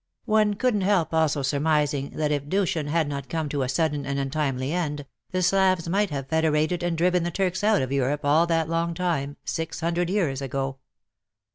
One 0.25 0.55
couldn't 0.55 0.81
help 0.81 1.13
also 1.13 1.43
surmising 1.43 2.09
that 2.17 2.31
if 2.31 2.49
Dushan 2.49 2.87
had 2.87 3.07
not 3.07 3.29
come 3.29 3.47
to 3.49 3.61
a 3.61 3.69
sudden 3.69 4.03
and 4.03 4.17
untimely 4.17 4.73
end, 4.73 5.05
the 5.29 5.43
Slavs 5.43 5.87
might 5.87 6.09
have 6.09 6.25
federated 6.27 6.81
and 6.81 6.97
driven 6.97 7.21
the 7.21 7.29
Turks 7.29 7.63
out 7.63 7.83
of 7.83 7.91
Europe 7.91 8.25
all 8.25 8.47
that 8.47 8.67
long 8.67 8.95
time— 8.95 9.37
six 9.45 9.79
hundred 9.79 10.09
years— 10.09 10.41
ago. 10.41 10.79